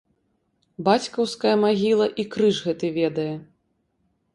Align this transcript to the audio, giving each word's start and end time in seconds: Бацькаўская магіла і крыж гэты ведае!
Бацькаўская 0.87 1.53
магіла 1.67 2.11
і 2.25 2.29
крыж 2.35 2.55
гэты 2.71 2.95
ведае! 3.01 3.33